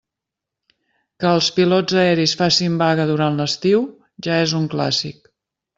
Que 1.23 1.29
els 1.33 1.49
pilots 1.59 1.99
aeris 2.05 2.35
facin 2.41 2.81
vaga 2.83 3.07
durant 3.13 3.41
l'estiu, 3.43 3.87
ja 4.29 4.43
és 4.49 4.61
un 4.63 4.71
clàssic. 4.77 5.35